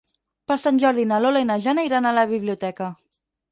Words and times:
Per 0.51 0.55
Sant 0.63 0.79
Jordi 0.83 1.05
na 1.11 1.19
Lola 1.27 1.45
i 1.45 1.47
na 1.51 1.59
Jana 1.67 1.85
iran 1.91 2.09
a 2.09 2.17
la 2.21 2.27
biblioteca. 2.35 2.93